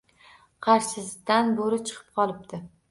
Qarshisidan 0.69 1.55
bo’ri 1.61 1.83
chiqib 1.91 2.13
qolibdi 2.21 2.67